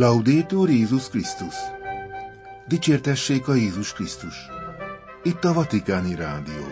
[0.00, 1.54] Laudétur Jézus Krisztus!
[2.68, 4.34] Dicsértessék a Jézus Krisztus!
[5.22, 6.64] Itt a Vatikáni Rádió.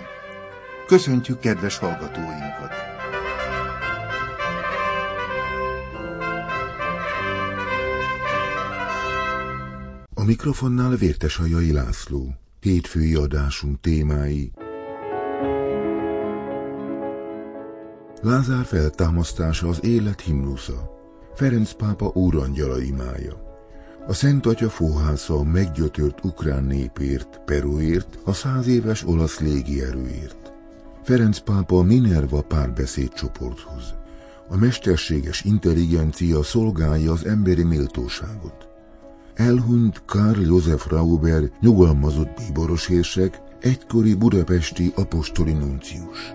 [0.87, 2.73] Köszöntjük kedves hallgatóinkat!
[10.15, 12.35] A mikrofonnál Vértesajai László.
[12.61, 14.53] Hétfői adásunk témái.
[18.23, 20.98] Lázár feltámasztása az élet himnusza.
[21.39, 23.33] Ferenc pápa úrangyala imája.
[24.07, 30.53] A Szent Atya fóhásza a meggyötört ukrán népért, Peruért, a száz éves olasz légierőért.
[31.03, 33.95] Ferenc pápa Minerva párbeszédcsoporthoz.
[34.49, 38.69] A mesterséges intelligencia szolgálja az emberi méltóságot.
[39.35, 46.35] Elhunyt Karl Josef Rauber, nyugalmazott bíboros érsek, egykori budapesti apostoli nuncius.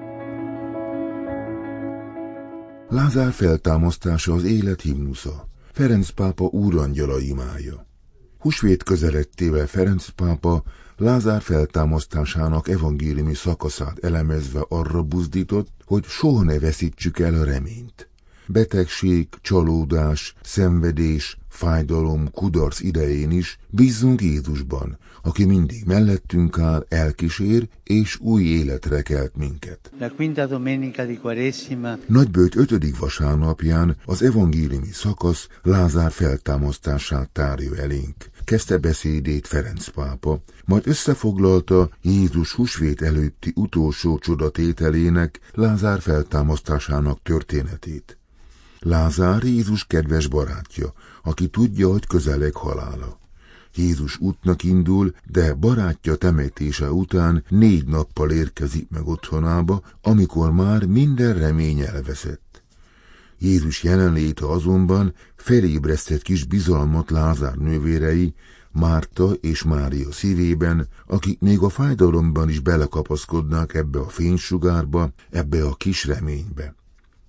[2.93, 5.47] Lázár feltámasztása az élet himnusza.
[5.71, 7.87] Ferenc pápa úrangyala imája.
[8.39, 10.63] Husvét közelettével Ferenc pápa
[10.97, 18.09] Lázár feltámasztásának evangéliumi szakaszát elemezve arra buzdított, hogy soha ne veszítsük el a reményt.
[18.47, 28.19] Betegség, csalódás, szenvedés, fájdalom, kudarc idején is bízzunk Jézusban, aki mindig mellettünk áll, elkísér és
[28.19, 29.91] új életre kelt minket.
[32.07, 38.15] Nagybőjt ötödik vasárnapján az evangéliumi szakasz Lázár feltámasztását tárja elénk.
[38.43, 48.17] Kezdte beszédét Ferenc pápa, majd összefoglalta Jézus husvét előtti utolsó csodatételének, Lázár feltámasztásának történetét.
[48.85, 53.19] Lázár Jézus kedves barátja, aki tudja, hogy közeleg halála.
[53.75, 61.33] Jézus útnak indul, de barátja temetése után négy nappal érkezik meg otthonába, amikor már minden
[61.33, 62.63] remény elveszett.
[63.39, 68.33] Jézus jelenléte azonban felébresztett kis bizalmat Lázár nővérei,
[68.71, 75.73] Márta és Mária szívében, akik még a fájdalomban is belekapaszkodnak ebbe a fénysugárba, ebbe a
[75.73, 76.75] kis reménybe.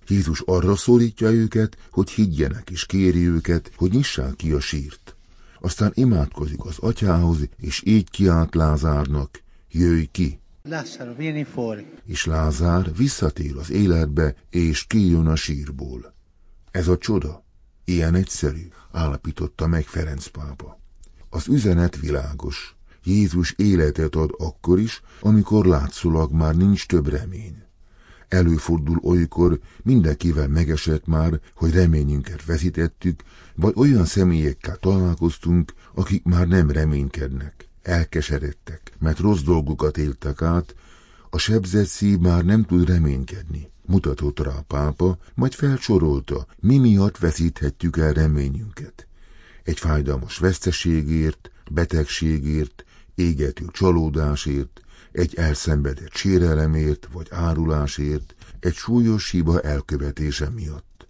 [0.07, 5.15] Jézus arra szólítja őket, hogy higgyenek és kéri őket, hogy nyissák ki a sírt.
[5.59, 10.39] Aztán imádkozik az atyához, és így kiált Lázárnak, jöjj ki!
[10.63, 11.87] Lazzaro, vieni fuori.
[12.05, 16.13] És Lázár visszatér az életbe, és kijön a sírból.
[16.71, 17.43] Ez a csoda?
[17.83, 20.79] Ilyen egyszerű, állapította meg Ferenc pápa.
[21.29, 22.75] Az üzenet világos.
[23.03, 27.64] Jézus életet ad akkor is, amikor látszólag már nincs több remény.
[28.27, 33.23] Előfordul olykor, mindenkivel megesett már, hogy reményünket veszítettük,
[33.55, 40.75] vagy olyan személyekkel találkoztunk, akik már nem reménykednek, elkeseredtek, mert rossz dolgokat éltek át,
[41.29, 43.69] a sebzett szív már nem tud reménykedni.
[43.85, 49.07] Mutatott rá a pápa, majd felsorolta, mi miatt veszíthetjük el reményünket.
[49.63, 54.81] Egy fájdalmas veszteségért, betegségért, égető csalódásért,
[55.15, 61.07] egy elszenvedett sérelemért vagy árulásért, egy súlyos hiba elkövetése miatt.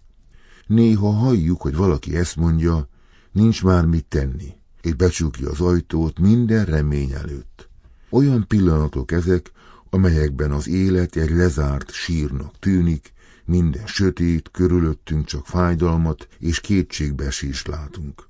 [0.66, 2.88] Néha halljuk, hogy valaki ezt mondja,
[3.32, 7.68] nincs már mit tenni, és becsukja az ajtót minden remény előtt.
[8.10, 9.50] Olyan pillanatok ezek,
[9.90, 13.12] amelyekben az élet egy lezárt sírnak tűnik,
[13.44, 18.28] minden sötét, körülöttünk csak fájdalmat és kétségbeesést látunk.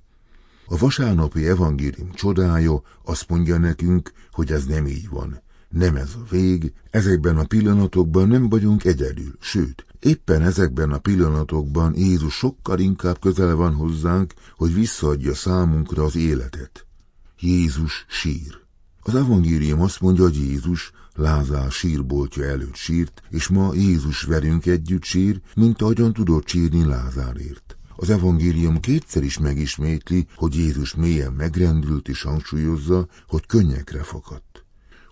[0.66, 5.44] A vasárnapi evangélium csodája azt mondja nekünk, hogy ez nem így van.
[5.68, 11.94] Nem ez a vég, ezekben a pillanatokban nem vagyunk egyedül, sőt, éppen ezekben a pillanatokban
[11.96, 16.86] Jézus sokkal inkább közel van hozzánk, hogy visszaadja számunkra az életet.
[17.40, 18.64] Jézus sír.
[19.00, 25.02] Az evangélium azt mondja, hogy Jézus Lázár sírboltja előtt sírt, és ma Jézus velünk együtt
[25.04, 27.76] sír, mint ahogyan tudott sírni Lázárért.
[27.96, 34.45] Az evangélium kétszer is megismétli, hogy Jézus mélyen megrendült és hangsúlyozza, hogy könnyekre fakadt.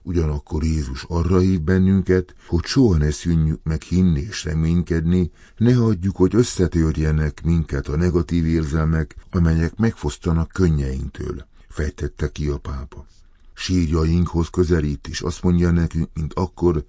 [0.06, 6.16] Ugyanakkor Jézus arra hív bennünket, hogy soha ne szűnjük meg hinni és reménykedni, ne hagyjuk,
[6.16, 13.06] hogy összetörjenek minket a negatív érzelmek, amelyek megfosztanak könnyeinktől, fejtette ki a pápa.
[13.54, 16.84] Sírjainkhoz közelít, és azt mondja nekünk, mint akkor,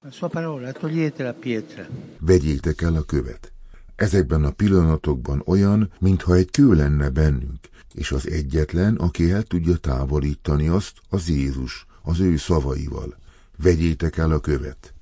[2.19, 3.51] vegyétek el a követ.
[3.95, 7.60] Ezekben a pillanatokban olyan, mintha egy kő lenne bennünk,
[7.94, 13.18] és az egyetlen, aki el tudja távolítani azt, az Jézus, az ő szavaival.
[13.57, 14.94] Vegyétek el a követ.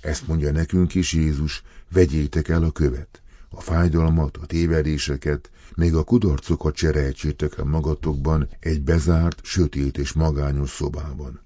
[0.00, 1.62] Ezt mondja nekünk is Jézus,
[1.92, 3.22] vegyétek el a követ.
[3.48, 10.70] A fájdalmat, a tévedéseket, még a kudarcokat cseréltsétek el magatokban egy bezárt, sötét és magányos
[10.70, 11.40] szobában.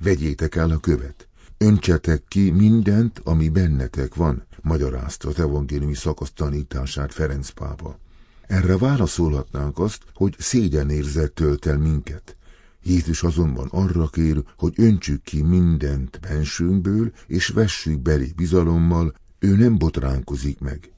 [0.00, 1.28] Vegyétek el a követ.
[1.58, 7.98] Öntsetek ki mindent, ami bennetek van, magyarázta az evangéliumi szakasz tanítását Ferenc pápa.
[8.46, 12.36] Erre válaszolhatnánk azt, hogy szégyenérzet tölt el minket.
[12.84, 19.78] Jézus azonban arra kér, hogy öntsük ki mindent bensőnkből, és vessük belé bizalommal, ő nem
[19.78, 20.92] botránkozik meg.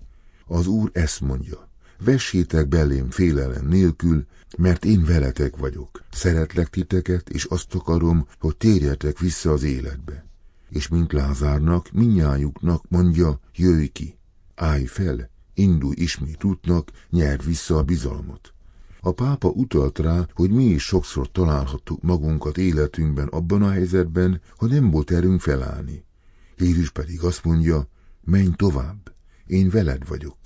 [0.46, 1.68] Az Úr ezt mondja,
[2.04, 4.26] vessétek belém félelem nélkül,
[4.58, 6.04] mert én veletek vagyok.
[6.10, 10.26] Szeretlek titeket, és azt akarom, hogy térjetek vissza az életbe.
[10.68, 14.18] És mint Lázárnak, minnyájuknak mondja, jöjj ki,
[14.54, 18.54] állj fel, indulj ismét útnak, nyerd vissza a bizalmat.
[19.06, 24.70] A pápa utalt rá, hogy mi is sokszor találhattuk magunkat életünkben abban a helyzetben, hogy
[24.70, 26.04] nem volt erőnk felállni.
[26.58, 27.88] Jézus pedig azt mondja,
[28.24, 29.14] menj tovább,
[29.46, 30.36] én veled vagyok.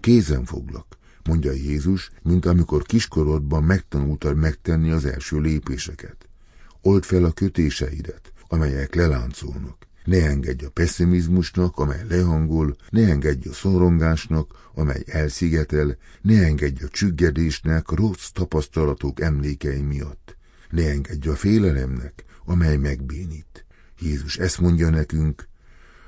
[0.00, 6.28] Kézen foglak, mondja Jézus, mint amikor kiskorodban megtanultad megtenni az első lépéseket.
[6.82, 9.86] Old fel a kötéseidet, amelyek leláncolnak.
[10.04, 16.88] Ne engedj a pessimizmusnak, amely lehangol, ne engedj a szorongásnak, amely elszigetel, ne engedj a
[16.88, 20.36] csüggedésnek, rossz tapasztalatok emlékei miatt.
[20.70, 23.64] Ne engedj a félelemnek, amely megbénít.
[24.00, 25.48] Jézus ezt mondja nekünk,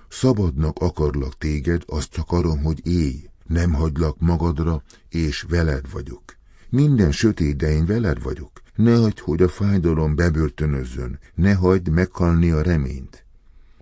[0.09, 6.23] szabadnak akarlak téged, azt akarom, hogy élj, nem hagylak magadra, és veled vagyok.
[6.71, 8.63] Minden sötét, de én veled vagyok.
[8.75, 13.24] Ne hagyd, hogy a fájdalom bebörtönözzön, ne hagyd meghalni a reményt.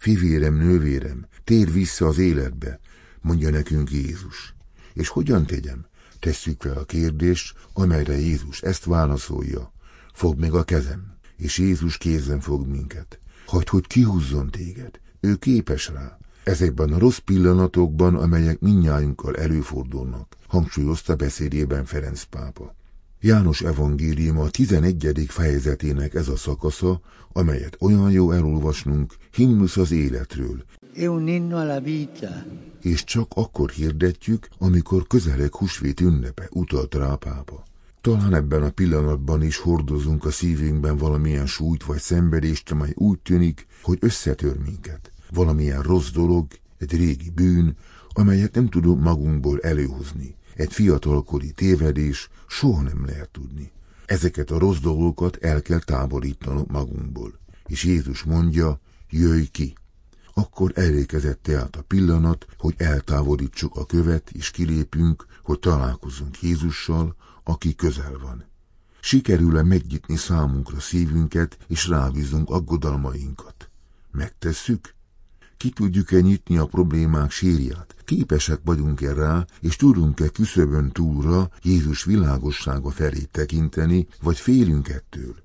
[0.03, 2.81] Fivérem, nővérem, tér vissza az életbe,
[3.21, 4.55] mondja nekünk Jézus.
[4.93, 5.87] És hogyan tegyem?
[6.19, 9.73] Tesszük fel a kérdést, amelyre Jézus ezt válaszolja.
[10.13, 13.19] Fogd meg a kezem, és Jézus kézen fog minket.
[13.47, 15.01] Hagyd, hogy kihúzzon téged.
[15.21, 16.19] Ő képes rá.
[16.45, 22.75] Ezekben a rossz pillanatokban, amelyek minnyájunkkal előfordulnak, hangsúlyozta beszédében Ferenc pápa.
[23.25, 25.27] János evangélium a 11.
[25.29, 27.01] fejezetének ez a szakasza,
[27.33, 30.65] amelyet olyan jó elolvasnunk, himnusz az életről.
[32.81, 37.65] És csak akkor hirdetjük, amikor közeleg húsvét ünnepe, utalt rá a pápa.
[38.01, 43.67] Talán ebben a pillanatban is hordozunk a szívünkben valamilyen súlyt vagy szenvedést, amely úgy tűnik,
[43.83, 45.13] hogy összetör minket.
[45.31, 46.47] Valamilyen rossz dolog,
[46.79, 47.77] egy régi bűn,
[48.13, 50.37] amelyet nem tudunk magunkból előhozni.
[50.55, 53.73] Egy fiatalkori tévedés soha nem lehet tudni.
[54.07, 57.39] Ezeket a rossz dolgokat el kell távolítanunk magunkból.
[57.67, 58.81] És Jézus mondja,
[59.11, 59.75] jöjj ki!
[60.35, 67.75] Akkor elékezett tehát a pillanat, hogy eltávolítsuk a követ, és kilépünk, hogy találkozunk Jézussal, aki
[67.75, 68.45] közel van.
[69.01, 73.71] Sikerül-e megnyitni számunkra szívünket, és rábízunk aggodalmainkat?
[74.11, 74.95] Megtesszük?
[75.63, 77.95] Ki tudjuk-e nyitni a problémák sírját?
[78.05, 85.37] Képesek vagyunk-e rá, és tudunk-e küszöbön túlra Jézus világossága felé tekinteni, vagy félünk ettől?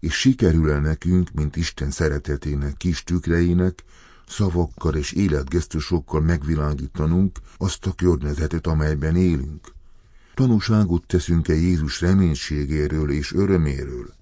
[0.00, 3.84] És sikerül-e nekünk, mint Isten szeretetének kis tükreinek,
[4.28, 9.72] szavakkal és életgesztusokkal megvilágítanunk azt a környezetet, amelyben élünk?
[10.34, 14.14] Tanúságot teszünk-e Jézus reménységéről és öröméről?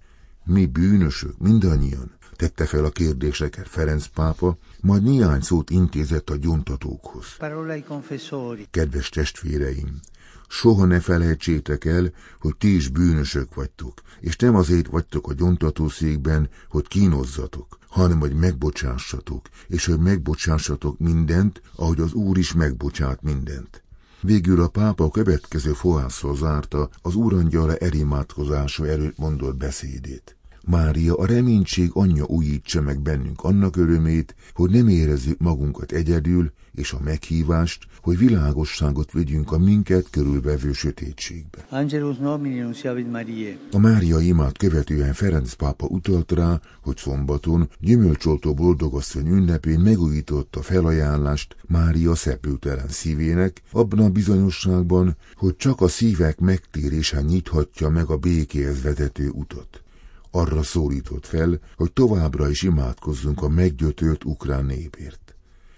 [0.44, 7.26] Mi bűnösök, mindannyian, tette fel a kérdéseket Ferenc pápa, majd néhány szót intézett a gyontatókhoz.
[8.70, 10.00] Kedves testvéreim,
[10.48, 16.48] soha ne felejtsétek el, hogy ti is bűnösök vagytok, és nem azért vagytok a gyontatószékben,
[16.68, 23.82] hogy kínozzatok, hanem hogy megbocsássatok, és hogy megbocsássatok mindent, ahogy az Úr is megbocsát mindent.
[24.20, 30.36] Végül a pápa a következő fohászról zárta az úrangyala erimátkozása előtt mondott beszédét.
[30.66, 36.92] Mária, a reménység anyja újítsa meg bennünk annak örömét, hogy nem érezzük magunkat egyedül, és
[36.92, 41.66] a meghívást, hogy világosságot vigyünk a minket körülvevő sötétségbe.
[41.68, 42.60] Angelus Nomini.
[43.72, 51.56] A Mária imát követően Ferenc pápa utalt rá, hogy szombaton gyümölcsoltó boldogasszony ünnepén megújította felajánlást
[51.66, 58.82] Mária szepültelen szívének, abban a bizonyosságban, hogy csak a szívek megtérése nyithatja meg a békéhez
[58.82, 59.81] vezető utat
[60.34, 65.22] arra szólított fel, hogy továbbra is imádkozzunk a meggyötört ukrán népért.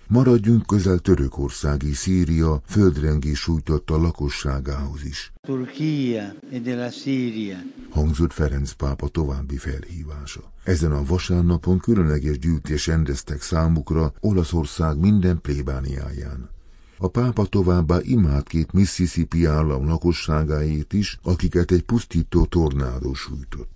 [0.09, 5.33] Maradjunk közel Törökországi Szíria földrengés sújtotta lakosságához is.
[5.43, 7.57] Turchia e della Siria.
[7.91, 10.53] Hangzott Ferenc pápa további felhívása.
[10.65, 16.51] Ezen a vasárnapon különleges gyűjtés rendeztek számukra Olaszország minden plébániáján.
[16.99, 23.74] A pápa továbbá imád két Mississippi állam lakosságáért is, akiket egy pusztító tornádó sújtott.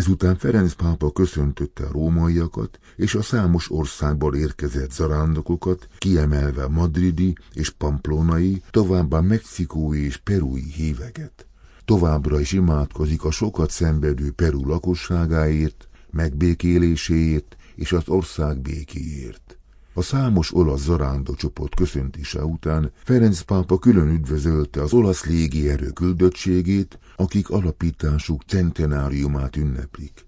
[0.00, 7.70] Ezután Ferenc pápa köszöntötte a rómaiakat és a számos országból érkezett zarándokokat, kiemelve madridi és
[7.70, 11.46] pamplonai, továbbá mexikói és perui híveket.
[11.84, 19.59] Továbbra is imádkozik a sokat szenvedő Peru lakosságáért, megbékéléséért és az ország békéért.
[19.94, 26.98] A számos olasz zarándó csoport köszöntése után Ferenc pápa külön üdvözölte az olasz légierő küldöttségét,
[27.16, 30.24] akik alapításuk centenáriumát ünneplik.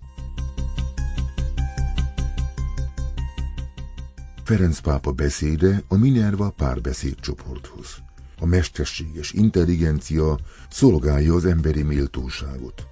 [4.45, 8.03] Ferenc pápa beszéde a Minerva párbeszéd csoporthoz.
[8.39, 10.39] A mesterséges intelligencia
[10.71, 12.92] szolgálja az emberi méltóságot.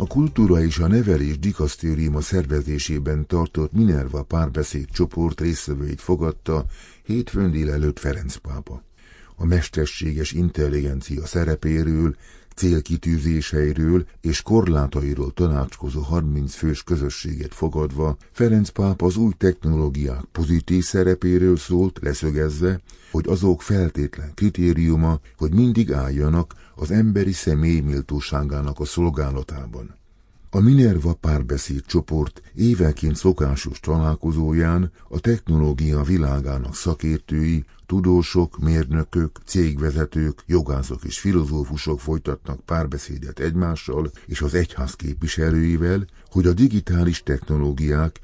[0.00, 6.64] A kultúra és a nevelés dikasztériuma szervezésében tartott Minerva párbeszéd csoport részvevőit fogadta
[7.04, 8.82] hétfőn délelőtt Ferenc pápa.
[9.36, 12.16] A mesterséges intelligencia szerepéről
[12.58, 21.56] célkitűzéseiről és korlátairól tanácskozó 30 fős közösséget fogadva Ferenc pápa az új technológiák pozitív szerepéről
[21.56, 29.96] szólt, leszögezve, hogy azok feltétlen kritériuma, hogy mindig álljanak az emberi személy méltóságának a szolgálatában.
[30.50, 41.04] A Minerva párbeszéd csoport évenként szokásos találkozóján a technológia világának szakértői, tudósok, mérnökök, cégvezetők, jogászok
[41.04, 48.20] és filozófusok folytatnak párbeszédet egymással és az egyház képviselőivel, hogy a digitális technológiák,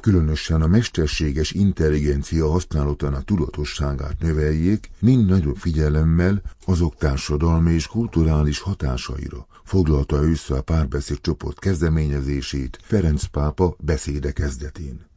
[0.00, 9.46] különösen a mesterséges intelligencia használatának tudatosságát növeljék, mind nagyobb figyelemmel azok társadalmi és kulturális hatásaira,
[9.64, 15.12] foglalta össze a párbeszéd csoport kezdeményezését Ferenc pápa beszéde kezdetén.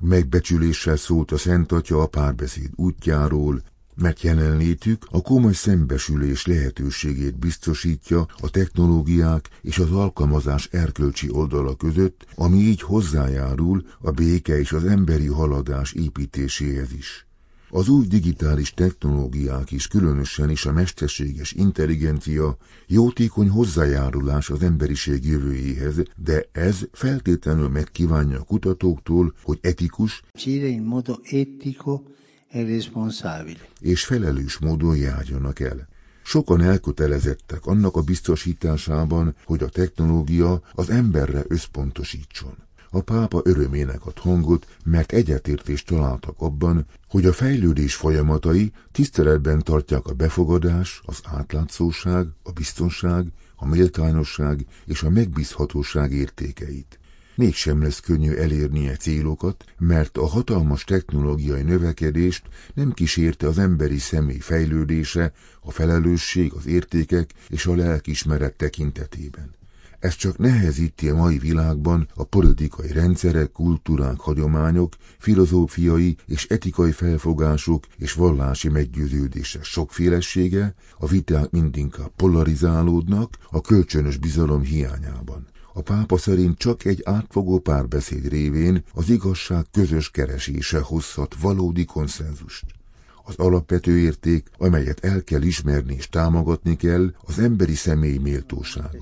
[0.00, 3.62] Megbecsüléssel szólt a Szent Atya a párbeszéd útjáról,
[3.94, 12.26] mert jelenlétük a komoly szembesülés lehetőségét biztosítja a technológiák és az alkalmazás erkölcsi oldala között,
[12.34, 17.25] ami így hozzájárul a béke és az emberi haladás építéséhez is.
[17.70, 22.56] Az új digitális technológiák is, különösen is a mesterséges intelligencia
[22.86, 30.38] jótékony hozzájárulás az emberiség jövőjéhez, de ez feltétlenül megkívánja a kutatóktól, hogy etikus e
[33.80, 35.88] és felelős módon járjanak el.
[36.22, 42.65] Sokan elkötelezettek annak a biztosításában, hogy a technológia az emberre összpontosítson.
[42.96, 50.06] A pápa örömének ad hangot, mert egyetértést találtak abban, hogy a fejlődés folyamatai tiszteletben tartják
[50.06, 53.26] a befogadás, az átlátszóság, a biztonság,
[53.56, 56.98] a méltányosság és a megbízhatóság értékeit.
[57.34, 62.42] Mégsem lesz könnyű elérnie célokat, mert a hatalmas technológiai növekedést
[62.74, 69.54] nem kísérte az emberi személy fejlődése, a felelősség, az értékek és a lelkismeret tekintetében.
[70.06, 77.84] Ez csak nehezíti a mai világban a politikai rendszerek, kultúrák, hagyományok, filozófiai és etikai felfogások
[77.96, 85.46] és vallási meggyőződések sokfélesége, a viták mindinkább polarizálódnak a kölcsönös bizalom hiányában.
[85.72, 92.75] A pápa szerint csak egy átfogó párbeszéd révén az igazság közös keresése hozhat valódi konszenzust
[93.26, 98.98] az alapvető érték, amelyet el kell ismerni és támogatni kell, az emberi személy méltósága.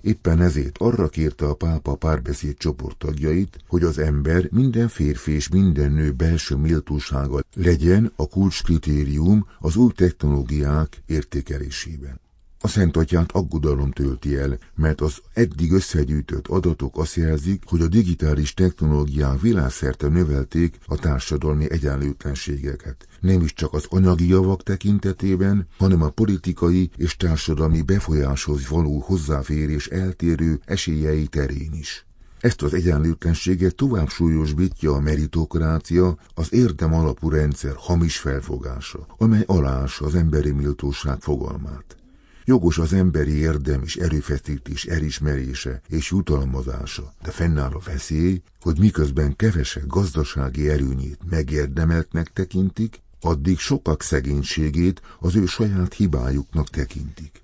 [0.00, 5.48] Éppen ezért arra kérte a pápa párbeszéd csoport tagjait, hogy az ember minden férfi és
[5.48, 12.20] minden nő belső méltósága legyen a kulcskritérium az új technológiák értékelésében.
[12.64, 17.88] A Szent Atyát aggodalom tölti el, mert az eddig összegyűjtött adatok azt jelzik, hogy a
[17.88, 23.06] digitális technológiák világszerte növelték a társadalmi egyenlőtlenségeket.
[23.20, 29.86] Nem is csak az anyagi javak tekintetében, hanem a politikai és társadalmi befolyáshoz való hozzáférés
[29.86, 32.06] eltérő esélyei terén is.
[32.40, 40.04] Ezt az egyenlőtlenséget tovább súlyosbítja a meritokrácia, az érdem alapú rendszer hamis felfogása, amely alása
[40.04, 41.96] az emberi méltóság fogalmát.
[42.46, 49.36] Jogos az emberi érdem és erőfeszítés elismerése és jutalmazása, de fennáll a veszély, hogy miközben
[49.36, 57.42] kevesek gazdasági erőnyét megérdemeltnek tekintik, addig sokak szegénységét az ő saját hibájuknak tekintik.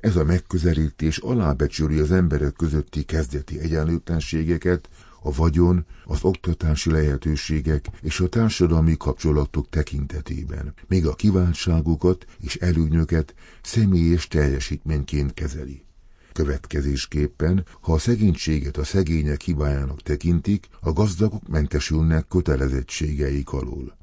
[0.00, 4.88] Ez a megközelítés alábecsüli az emberek közötti kezdeti egyenlőtlenségeket,
[5.22, 13.34] a vagyon, az oktatási lehetőségek és a társadalmi kapcsolatok tekintetében, még a kiváltságukat és előnyöket
[13.62, 15.86] személyes teljesítményként kezeli.
[16.32, 23.97] Következésképpen, ha a szegénységet a szegények hibájának tekintik, a gazdagok mentesülnek kötelezettségeik alól.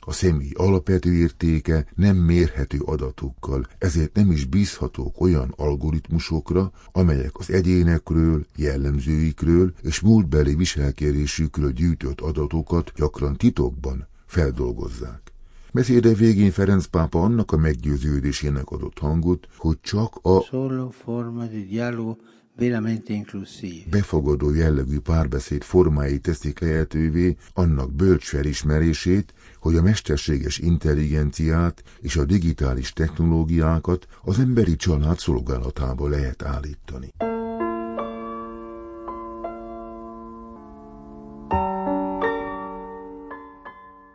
[0.00, 7.50] A személy alapvető értéke nem mérhető adatokkal, ezért nem is bízhatók olyan algoritmusokra, amelyek az
[7.50, 15.32] egyénekről, jellemzőikről és múltbeli viselkedésükről gyűjtött adatokat gyakran titokban feldolgozzák.
[15.72, 20.42] Beszéde végén Ferenc pápa annak a meggyőződésének adott hangot, hogy csak a
[23.90, 32.24] Befogadó jellegű párbeszéd formái teszik lehetővé annak bölcs felismerését, hogy a mesterséges intelligenciát és a
[32.24, 37.12] digitális technológiákat az emberi család szolgálatába lehet állítani.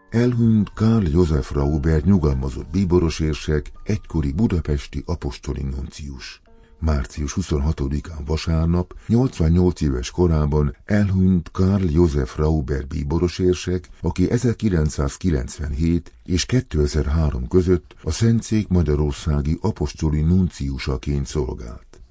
[0.10, 6.45] Elhunyt Karl József Rauber nyugalmazott bíboros érsek, egykori budapesti apostoli nuncius.
[6.86, 16.46] Március 26-án vasárnap, 88 éves korában elhunyt Karl József Rauber bíboros érsek, aki 1997 és
[16.46, 22.02] 2003 között a Szentszék Magyarországi apostoli nunciusaként szolgált.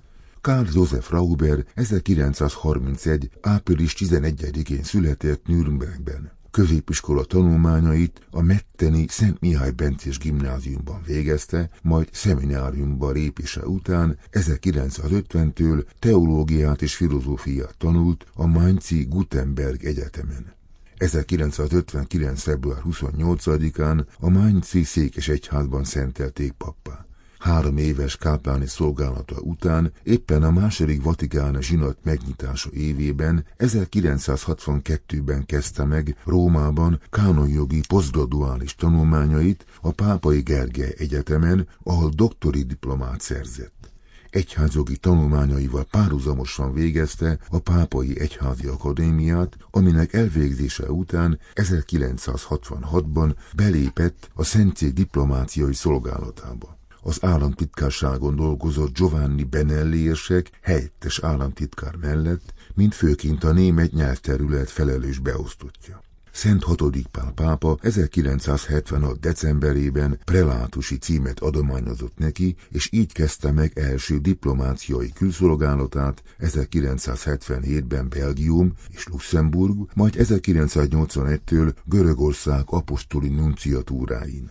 [0.41, 3.31] Karl József Rauber 1931.
[3.41, 6.34] április 11-én született Nürnbergben.
[6.55, 16.83] Középiskola tanulmányait a Metteni Szent Mihály Bencés gimnáziumban végezte, majd szemináriumba lépése után 1950-től teológiát
[16.83, 20.55] és filozófiát tanult a Mainzi Gutenberg Egyetemen.
[20.97, 22.43] 1959.
[22.43, 27.05] február 28-án a Mainzi székes egyházban szentelték pappá
[27.45, 36.17] három éves kápáni szolgálata után éppen a második vatikáni zsinat megnyitása évében 1962-ben kezdte meg
[36.25, 43.91] Rómában kánonjogi posztgraduális tanulmányait a Pápai Gergely Egyetemen, ahol doktori diplomát szerzett.
[44.31, 54.93] Egyházjogi tanulmányaival párhuzamosan végezte a Pápai Egyházi Akadémiát, aminek elvégzése után 1966-ban belépett a Szentcég
[54.93, 56.75] diplomáciai szolgálatába
[57.05, 65.19] az államtitkárságon dolgozott Giovanni Benelli érsek helyettes államtitkár mellett, mint főként a német nyelvterület felelős
[65.19, 66.03] beosztottja.
[66.33, 69.21] Szent hatodik Pál pápa 1976.
[69.21, 79.07] decemberében prelátusi címet adományozott neki, és így kezdte meg első diplomáciai külszolgálatát 1977-ben Belgium és
[79.07, 84.51] Luxemburg, majd 1981-től Görögország apostoli nunciatúráin.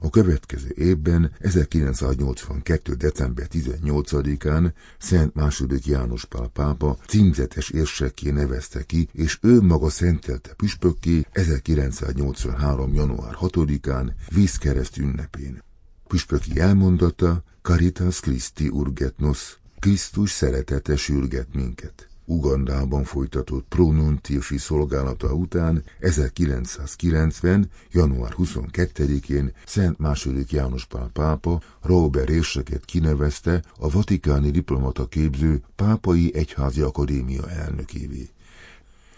[0.00, 2.94] A következő évben, 1982.
[2.94, 10.54] december 18-án Szent második János Pál pápa címzetes érsekké nevezte ki, és ő maga szentelte
[10.54, 12.94] püspökké 1983.
[12.94, 15.62] január 6-án vízkereszt ünnepén.
[16.06, 22.05] Püspöki elmondata Caritas Christi urget nos, Krisztus szeretete sürget minket.
[22.28, 27.70] Ugandában folytatott pronuntiusi szolgálata után 1990.
[27.92, 30.44] január 22-én Szent II.
[30.48, 38.28] János Pál pápa Robert érseket kinevezte a vatikáni diplomata képző Pápai Egyházi Akadémia elnökévé.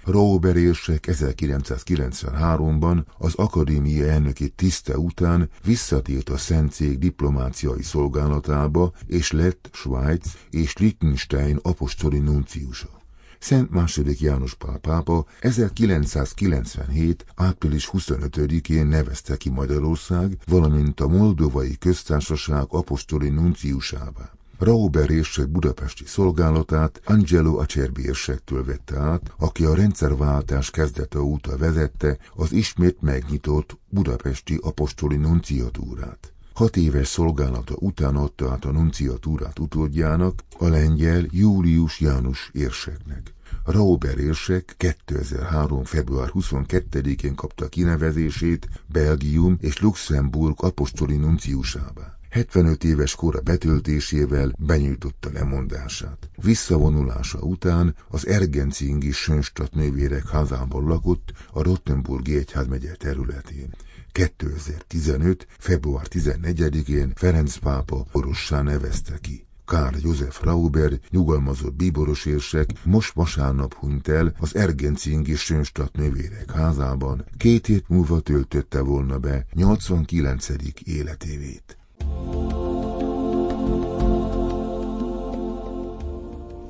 [0.05, 9.71] Robert érsek 1993-ban az akadémia elnöki tiszte után visszatért a Szentcég diplomáciai szolgálatába, és lett
[9.73, 12.98] Svájc és Liechtenstein apostoli nunciusa.
[13.39, 14.17] Szent II.
[14.19, 17.25] János Pál pápa 1997.
[17.35, 24.33] április 25-én nevezte ki Magyarország, valamint a Moldovai Köztársaság apostoli nunciusává.
[24.59, 32.19] Rauber érsek budapesti szolgálatát Angelo Acerbi érsektől vette át, aki a rendszerváltás kezdete óta vezette
[32.35, 36.33] az ismét megnyitott budapesti apostoli nunciatúrát.
[36.59, 43.35] Hat éves szolgálata után adta át a nunciatúrát utódjának, a lengyel Július János érseknek.
[43.65, 45.85] Rauber érsek 2003.
[45.85, 52.19] február 22-én kapta kinevezését Belgium és Luxemburg apostoli nunciusává.
[52.31, 56.29] 75 éves kora betöltésével benyújtotta lemondását.
[56.43, 63.71] Visszavonulása után az Ergencingi Sönstadt nővérek házában lakott a Rottenburgi egyházmegye területén.
[64.13, 65.47] 2015.
[65.59, 69.47] február 14-én Ferenc pápa orossá nevezte ki.
[69.69, 77.25] Kár József Rauber, nyugalmazott bíboros érsek, most vasárnap hunyt el az Ergencingi Sönstadt nővérek házában,
[77.37, 80.49] két hét múlva töltötte volna be 89.
[80.85, 81.79] életévét.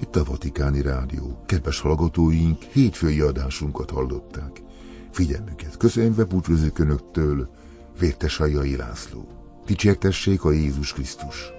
[0.01, 1.43] Itt a Vatikáni Rádió.
[1.47, 4.63] Kedves hallgatóink, hétfői adásunkat hallották.
[5.11, 7.51] Figyelmüket köszönve búcsúzik Önöktől,
[7.99, 9.29] Vértes Ajai László.
[9.67, 11.51] Dicsértessék a Jézus Krisztus!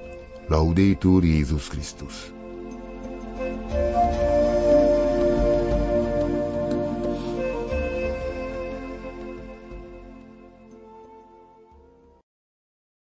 [0.48, 2.34] Laudetur Jézus Krisztus!
[3.40, 4.09] thank you